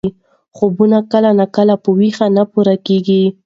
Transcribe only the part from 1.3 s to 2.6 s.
ناکله په ویښه نه